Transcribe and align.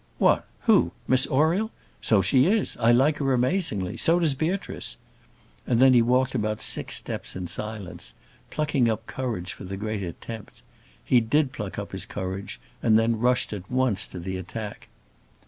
"What! 0.17 0.47
who? 0.61 0.93
Miss 1.07 1.27
Oriel? 1.27 1.69
So 2.01 2.23
she 2.23 2.47
is! 2.47 2.75
I 2.77 2.91
like 2.91 3.19
her 3.19 3.33
amazingly; 3.35 3.97
so 3.97 4.19
does 4.19 4.33
Beatrice." 4.33 4.97
And 5.67 5.79
then 5.79 5.93
he 5.93 6.01
walked 6.01 6.33
about 6.33 6.59
six 6.59 6.95
steps 6.95 7.35
in 7.35 7.45
silence, 7.45 8.15
plucking 8.49 8.89
up 8.89 9.05
courage 9.05 9.53
for 9.53 9.63
the 9.63 9.77
great 9.77 10.01
attempt. 10.01 10.63
He 11.05 11.21
did 11.21 11.51
pluck 11.53 11.77
up 11.77 11.91
his 11.91 12.07
courage 12.07 12.59
and 12.81 12.97
then 12.97 13.19
rushed 13.19 13.53
at 13.53 13.69
once 13.69 14.07
to 14.07 14.19
the 14.19 14.37
attack. 14.37 14.87